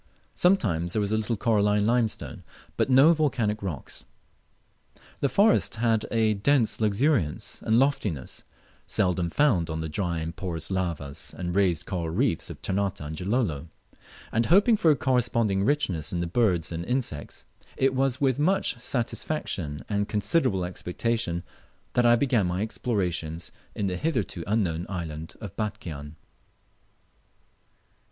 Sometimes 0.33 0.93
there 0.93 0.99
was 0.99 1.11
a 1.11 1.15
little 1.15 1.37
coralline 1.37 1.85
limestone, 1.85 2.43
but 2.75 2.89
no 2.89 3.13
volcanic 3.13 3.61
rocks. 3.61 4.05
The 5.19 5.29
forest 5.29 5.75
had 5.75 6.07
a 6.09 6.33
dense 6.33 6.81
luxuriance 6.81 7.61
and 7.61 7.77
loftiness 7.77 8.41
seldom 8.87 9.29
found 9.29 9.69
on 9.69 9.81
the 9.81 9.87
dry 9.87 10.17
and 10.17 10.35
porous 10.35 10.71
lavas 10.71 11.35
and 11.37 11.55
raised 11.55 11.85
coral 11.85 12.09
reefs 12.09 12.49
of 12.49 12.63
Ternate 12.63 12.99
and 12.99 13.15
Gilolo; 13.15 13.67
and 14.31 14.47
hoping 14.47 14.75
for 14.75 14.89
a 14.89 14.95
corresponding 14.95 15.63
richness 15.63 16.11
in 16.11 16.19
the 16.19 16.25
birds 16.25 16.71
and 16.71 16.83
insects, 16.83 17.45
it 17.77 17.93
was 17.93 18.19
with 18.19 18.39
much 18.39 18.81
satisfaction 18.81 19.85
and 19.87 19.99
with 19.99 20.07
considerable 20.07 20.65
expectation 20.65 21.43
that 21.93 22.07
I 22.07 22.15
began 22.15 22.47
my 22.47 22.63
explorations 22.63 23.51
in 23.75 23.85
the 23.85 23.97
hitherto 23.97 24.43
unknown 24.47 24.87
island 24.89 25.35
of 25.39 25.55
Batchian. 25.55 26.15